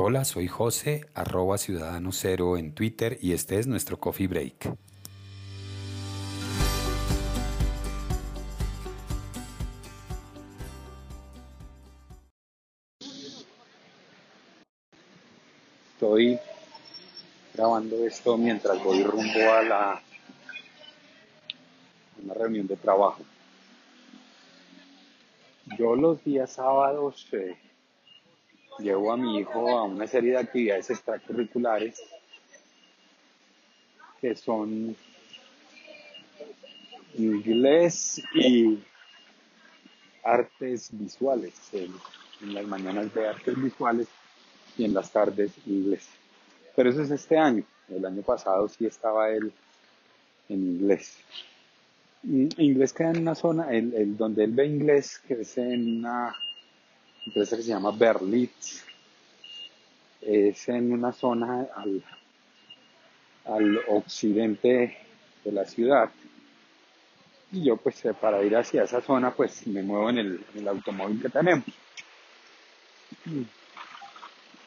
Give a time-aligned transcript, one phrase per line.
[0.00, 4.72] Hola, soy José, arroba ciudadano cero en Twitter y este es nuestro coffee break.
[15.94, 16.38] Estoy
[17.52, 20.02] grabando esto mientras voy rumbo a la
[22.22, 23.24] una reunión de trabajo.
[25.76, 27.56] Yo los días sábados eh,
[28.78, 32.00] llevo a mi hijo a una serie de actividades extracurriculares
[34.20, 34.96] que son
[37.14, 38.78] inglés y
[40.24, 41.54] artes visuales.
[41.72, 44.06] En las mañanas de artes visuales
[44.76, 46.08] y en las tardes inglés.
[46.76, 47.64] Pero eso es este año.
[47.88, 49.52] El año pasado sí estaba él
[50.48, 51.18] en inglés.
[52.22, 56.34] Inglés queda en una zona, el, donde él ve inglés, que es en una
[57.28, 58.84] empresa que se llama Berlitz,
[60.20, 62.02] es en una zona al,
[63.44, 64.98] al occidente
[65.44, 66.10] de la ciudad.
[67.52, 71.20] Y yo pues eh, para ir hacia esa zona pues me muevo en el, automóvil
[71.22, 71.66] que tenemos.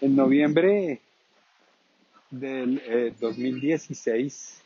[0.00, 1.00] En noviembre
[2.30, 4.62] del 2016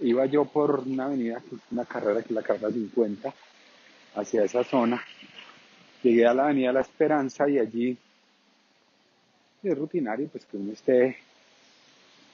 [0.00, 3.34] eh, iba yo por una avenida, una carrera que es la carrera 50,
[4.16, 5.02] hacia esa zona.
[6.02, 7.98] Llegué a la avenida La Esperanza y allí
[9.62, 11.18] es rutinario pues que uno esté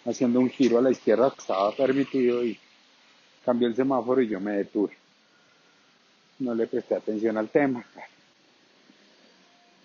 [0.05, 2.59] haciendo un giro a la izquierda estaba permitido y
[3.45, 4.97] cambió el semáforo y yo me detuve.
[6.39, 7.85] No le presté atención al tema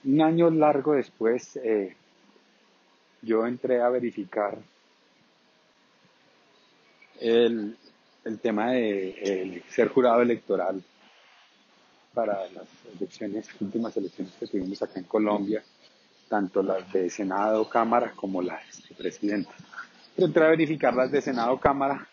[0.03, 1.95] un año largo después, eh,
[3.21, 4.57] yo entré a verificar
[7.19, 7.77] el,
[8.41, 10.81] tema de ser jurado electoral
[12.13, 15.63] para las elecciones, últimas elecciones que tuvimos acá en Colombia,
[16.29, 19.51] tanto las de Senado, Cámara como las de Presidente.
[20.17, 22.07] entré a verificar las de Senado, Cámara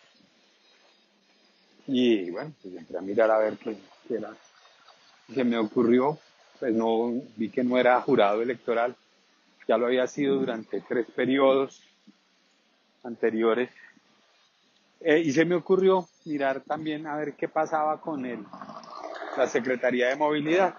[1.87, 3.77] y bueno, pues entré a mirar a ver qué,
[4.07, 4.35] qué era.
[5.33, 6.19] Se me ocurrió
[6.59, 8.95] pues no vi que no era jurado electoral,
[9.67, 11.81] ya lo había sido durante tres periodos
[13.03, 13.69] anteriores.
[14.99, 18.39] Eh, y se me ocurrió mirar también a ver qué pasaba con el,
[19.39, 20.75] la Secretaría de Movilidad.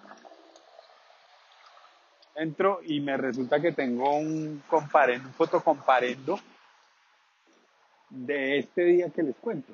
[2.36, 6.38] Entro y me resulta que tengo un, comparendo, un fotocomparendo
[8.10, 9.72] de este día que les cuento,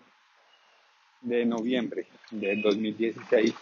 [1.20, 3.54] de noviembre de 2016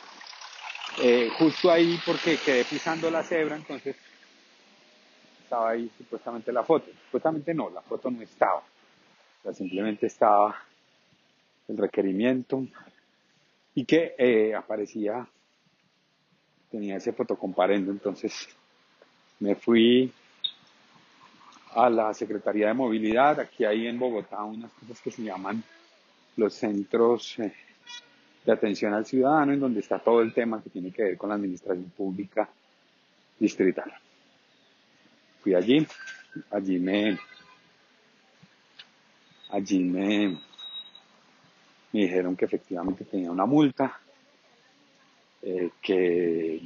[1.02, 3.96] eh, justo ahí porque quedé pisando la cebra, entonces
[5.42, 6.90] estaba ahí supuestamente la foto.
[7.06, 8.62] Supuestamente no, la foto no estaba.
[9.42, 10.54] O simplemente estaba
[11.66, 12.66] el requerimiento
[13.74, 15.26] y que eh, aparecía,
[16.70, 18.48] tenía ese fotocomparendo, entonces
[19.40, 20.12] me fui
[21.74, 25.62] a la Secretaría de Movilidad, aquí hay en Bogotá unas cosas que se llaman
[26.36, 27.52] los centros eh,
[28.44, 31.30] de atención al ciudadano, en donde está todo el tema que tiene que ver con
[31.30, 32.48] la administración pública
[33.38, 33.92] distrital.
[35.40, 35.86] Fui allí,
[36.50, 37.18] allí me,
[39.50, 40.40] allí me,
[41.94, 44.00] me dijeron que efectivamente tenía una multa,
[45.42, 46.60] eh, que,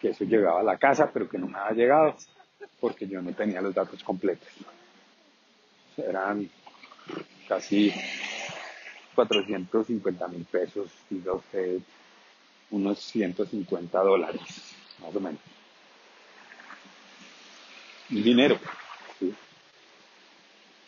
[0.00, 2.16] que eso llegaba a la casa, pero que no me había llegado
[2.80, 4.48] porque yo no tenía los datos completos.
[5.96, 6.50] Eran
[7.46, 7.94] casi
[9.14, 11.78] 450 mil pesos, diga usted,
[12.72, 15.40] unos 150 dólares, más o menos.
[18.08, 18.58] Dinero.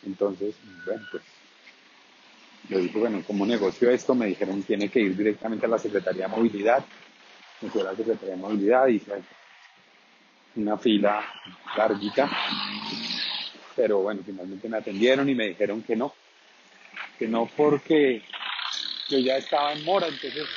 [0.03, 1.38] Entonces, bueno, pues
[2.69, 4.13] yo dije, bueno, ¿cómo negocio esto?
[4.13, 6.85] Me dijeron, tiene que ir directamente a la Secretaría de Movilidad.
[7.61, 9.23] Me fui a la Secretaría de Movilidad, y hice
[10.55, 11.23] una fila
[11.75, 12.29] larguita,
[13.75, 16.13] pero bueno, finalmente me atendieron y me dijeron que no,
[17.17, 18.21] que no porque
[19.09, 20.47] yo ya estaba en mora, entonces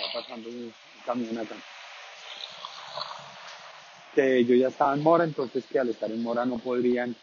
[0.00, 0.72] va pasando un
[1.04, 1.56] camión acá.
[4.14, 7.16] Que yo ya estaba en mora, entonces que al estar en mora no podrían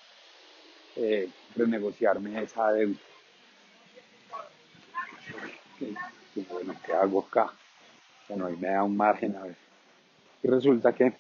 [0.98, 3.00] eh, renegociarme esa deuda.
[6.36, 7.52] Y, bueno, ¿qué hago acá?
[8.30, 9.56] Bueno, ahí me da un margen a ver.
[10.44, 11.14] Y resulta que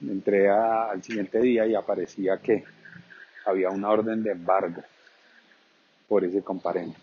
[0.00, 2.64] entré al siguiente día y aparecía que
[3.46, 4.82] había una orden de embargo
[6.08, 6.96] por ese comparendo.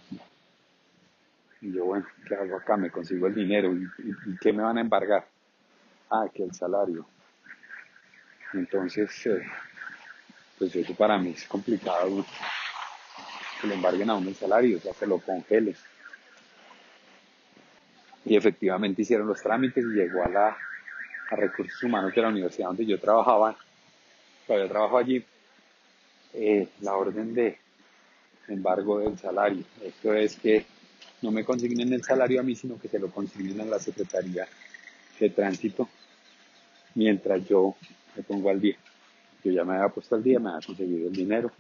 [1.61, 2.75] Y yo, bueno, ¿qué hago acá?
[2.75, 3.71] Me consigo el dinero.
[3.73, 5.27] ¿Y, qué me van a embargar?
[6.09, 7.05] Ah, que el salario.
[8.53, 9.43] Entonces, eh,
[10.61, 12.23] pues eso para mí es complicado
[13.59, 15.75] que le embarguen a uno el salario, o sea, que lo congelen.
[18.25, 20.55] Y efectivamente hicieron los trámites y llegó a
[21.31, 23.57] recursos humanos de la universidad donde yo trabajaba,
[24.45, 25.25] todavía trabajo allí,
[26.35, 27.57] eh, la orden de
[28.47, 29.63] embargo del salario.
[29.83, 30.63] Esto es que
[31.23, 34.47] no me consignen el salario a mí, sino que se lo consignen a la Secretaría
[35.19, 35.89] de Tránsito
[36.93, 37.75] mientras yo
[38.15, 38.77] me pongo al día.
[39.43, 41.51] Yo ya me había puesto al día, me había conseguido el dinero,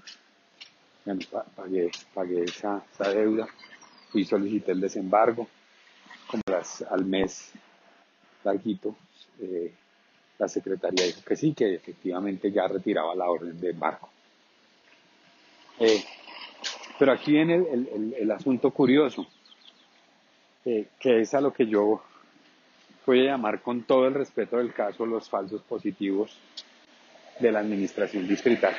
[1.55, 3.47] pagué, pagué esa, esa deuda,
[4.09, 5.47] fui solicité el desembargo,
[6.27, 7.51] como las, al mes
[8.43, 8.95] larguito,
[9.39, 9.73] eh,
[10.37, 14.09] la secretaría dijo que sí, que efectivamente ya retiraba la orden de embargo.
[15.79, 16.03] Eh,
[16.97, 19.25] pero aquí viene el, el, asunto curioso,
[20.65, 22.03] eh, que es a lo que yo
[23.05, 26.37] voy a llamar con todo el respeto del caso los falsos positivos
[27.39, 28.75] de la administración distrital.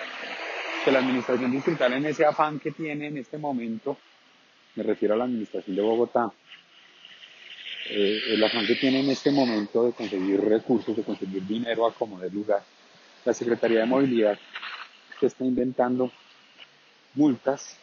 [0.84, 3.96] Que la administración distrital en ese afán que tiene en este momento,
[4.74, 6.32] me refiero a la administración de Bogotá,
[7.90, 11.92] eh, el afán que tiene en este momento de conseguir recursos, de conseguir dinero a
[11.92, 12.62] como de lugar,
[13.24, 14.38] la Secretaría de Movilidad
[15.20, 16.10] se está inventando
[17.14, 17.76] multas.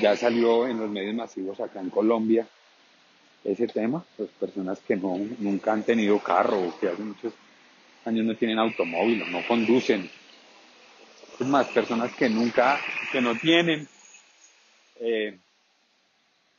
[0.00, 2.46] Ya salió en los medios masivos acá en Colombia
[3.44, 7.32] ese tema, pues personas que no, nunca han tenido carro que hace muchos
[8.08, 10.10] años no tienen automóvil no conducen.
[11.38, 12.80] Es más, personas que nunca,
[13.12, 13.86] que no tienen
[14.96, 15.38] eh,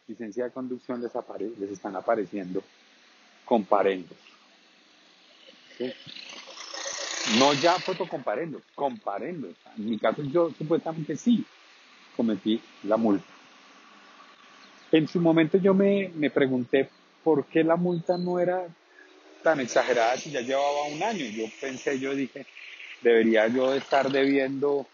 [0.07, 1.11] licencia de conducción les,
[1.59, 2.63] les están apareciendo
[3.43, 4.17] comparendos.
[5.77, 5.91] ¿Sí?
[7.37, 9.55] No ya fotocomparendos, comparendos.
[9.77, 11.45] En mi caso yo supuestamente sí
[12.15, 13.25] cometí la multa.
[14.91, 16.89] En su momento yo me, me pregunté
[17.23, 18.67] por qué la multa no era
[19.49, 21.25] tan exagerada si ya llevaba un año.
[21.25, 22.45] Yo pensé, yo dije,
[23.01, 24.85] debería yo estar debiendo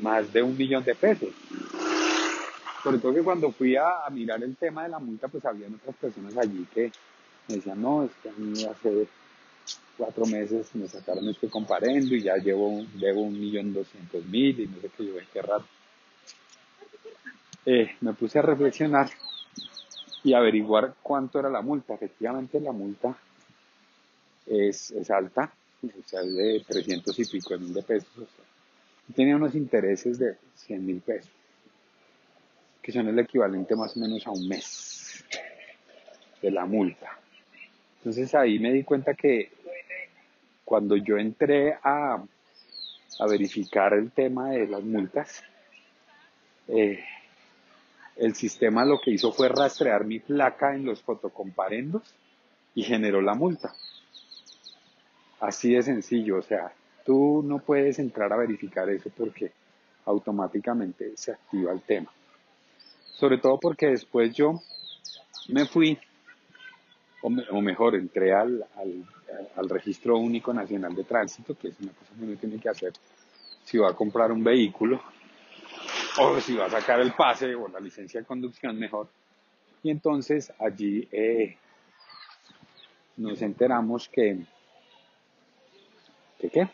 [0.00, 1.28] más de un millón de pesos.
[2.82, 5.94] Sobre todo que cuando fui a, mirar el tema de la multa, pues había otras
[5.94, 6.90] personas allí que
[7.46, 9.06] me decían, no, es que a mí hace
[9.96, 14.66] cuatro meses me sacaron este comparendo y ya llevo, debo un millón doscientos mil y
[14.66, 15.64] no sé qué, yo qué raro.
[17.64, 19.08] Eh, me puse a reflexionar
[20.24, 21.94] y averiguar cuánto era la multa.
[21.94, 23.16] Efectivamente la multa
[24.46, 25.52] es, es alta,
[25.82, 28.28] o es de 300 y pico de mil de pesos.
[29.14, 31.30] tenía unos intereses de 100 mil pesos
[32.82, 35.24] que son el equivalente más o menos a un mes
[36.42, 37.16] de la multa.
[37.98, 39.52] Entonces ahí me di cuenta que
[40.64, 42.22] cuando yo entré a,
[43.20, 45.44] a verificar el tema de las multas,
[46.66, 47.04] eh,
[48.16, 52.02] el sistema lo que hizo fue rastrear mi placa en los fotocomparendos
[52.74, 53.74] y generó la multa.
[55.40, 56.72] Así de sencillo, o sea,
[57.04, 59.52] tú no puedes entrar a verificar eso porque
[60.04, 62.12] automáticamente se activa el tema
[63.22, 64.60] sobre todo porque después yo
[65.48, 65.96] me fui,
[67.22, 68.66] o, mejor, entré al,
[69.54, 72.92] al, registro único nacional de tránsito, que es una cosa que uno tiene que hacer
[73.62, 75.00] si va a comprar un vehículo,
[76.18, 79.08] o si va a sacar el pase o la licencia de conducción mejor.
[79.82, 81.56] Y entonces allí eh,
[83.16, 84.38] nos enteramos que,
[86.38, 86.68] que, ¿qué?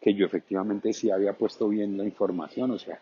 [0.00, 3.00] que yo efectivamente sí había puesto bien la información, o sea,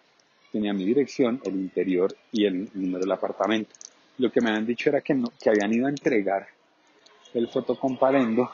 [0.50, 3.70] tenía mi dirección, el interior y el número del apartamento.
[4.19, 6.46] Lo que me habían dicho era que, no, que habían ido a entregar
[7.34, 8.51] el fotocomparendo,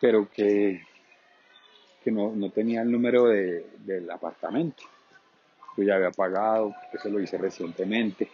[0.00, 0.82] pero que,
[2.04, 4.82] que no, no tenía el número de, del apartamento.
[5.82, 8.28] Ya había pagado, eso lo hice recientemente.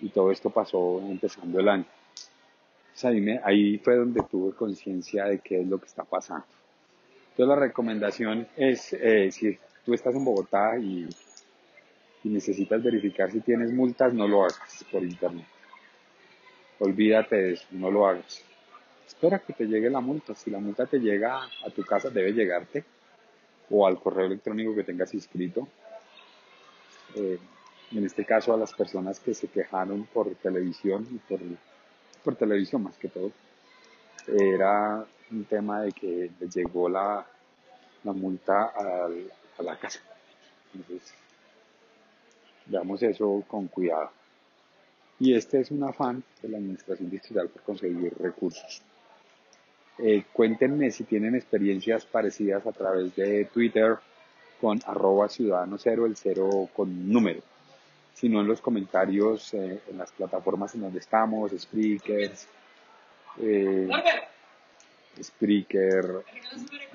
[0.00, 1.86] Y todo esto pasó empezando el año.
[3.02, 6.46] ahí, ahí fue donde tuve conciencia de qué es lo que está pasando.
[7.38, 11.08] Entonces la recomendación es, eh, si tú estás en Bogotá y,
[12.24, 15.46] necesitas verificar si tienes multas, no lo hagas por internet.
[16.80, 18.44] Olvídate de eso, no lo hagas.
[19.06, 20.34] Espera que te llegue la multa.
[20.34, 22.84] Si la multa te llega a tu casa, debe llegarte
[23.70, 25.68] o al correo electrónico que tengas inscrito.
[27.14, 27.38] Eh,
[27.92, 31.40] en este caso a las personas que se quejaron por televisión y por,
[32.22, 33.32] por televisión más que todo,
[34.26, 37.26] era un tema de que les llegó la,
[38.04, 40.00] la multa al, a la casa.
[40.74, 41.14] Entonces,
[42.66, 44.10] veamos eso con cuidado.
[45.18, 48.82] Y este es un afán de la Administración Distrital por conseguir recursos.
[49.98, 53.98] Eh, cuéntenme si tienen experiencias parecidas a través de Twitter
[54.60, 57.40] con arroba ciudadano cero, el cero con número.
[58.14, 62.48] Si no en los comentarios eh, en las plataformas en donde estamos, Spreakers,
[63.40, 63.88] eh,
[65.22, 66.24] Spreaker,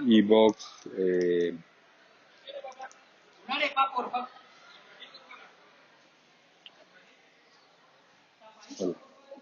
[0.05, 1.55] Evox, eh,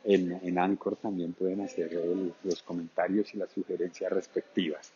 [0.04, 1.92] en, en Anchor también pueden hacer
[2.44, 4.92] los comentarios y las sugerencias respectivas.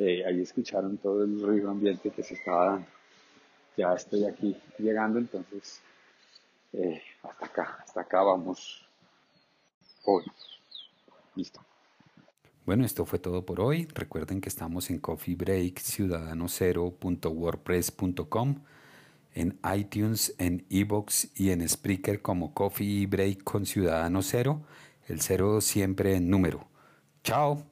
[0.00, 2.86] Eh, ahí escucharon todo el ruido ambiente que se estaba dando.
[3.76, 5.82] Ya estoy aquí llegando, entonces
[6.72, 8.88] eh, hasta acá, hasta acá vamos
[10.06, 10.24] hoy.
[11.34, 11.60] Listo.
[12.64, 13.86] Bueno, esto fue todo por hoy.
[13.94, 18.54] Recuerden que estamos en Coffee Break ciudadanosero.wordpress.com,
[19.34, 24.62] en iTunes, en Evox y en Spreaker como Coffee Break con Ciudadano Cero,
[25.08, 26.66] el cero siempre en número.
[27.22, 27.69] Chao.